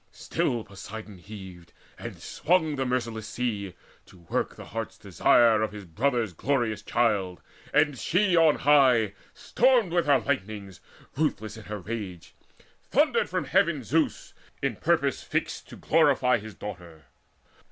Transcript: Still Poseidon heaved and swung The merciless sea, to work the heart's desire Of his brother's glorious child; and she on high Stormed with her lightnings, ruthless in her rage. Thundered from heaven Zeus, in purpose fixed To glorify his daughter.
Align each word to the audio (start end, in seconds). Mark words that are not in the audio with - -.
Still 0.13 0.63
Poseidon 0.63 1.19
heaved 1.19 1.73
and 1.95 2.17
swung 2.19 2.75
The 2.75 2.87
merciless 2.87 3.27
sea, 3.27 3.75
to 4.07 4.17
work 4.17 4.55
the 4.55 4.65
heart's 4.65 4.97
desire 4.97 5.61
Of 5.61 5.73
his 5.73 5.85
brother's 5.85 6.33
glorious 6.33 6.81
child; 6.81 7.39
and 7.71 7.95
she 7.95 8.35
on 8.35 8.55
high 8.55 9.13
Stormed 9.35 9.93
with 9.93 10.07
her 10.07 10.17
lightnings, 10.17 10.79
ruthless 11.15 11.55
in 11.55 11.65
her 11.65 11.77
rage. 11.77 12.33
Thundered 12.89 13.29
from 13.29 13.45
heaven 13.45 13.83
Zeus, 13.83 14.33
in 14.63 14.77
purpose 14.77 15.21
fixed 15.21 15.69
To 15.69 15.75
glorify 15.75 16.39
his 16.39 16.55
daughter. 16.55 17.05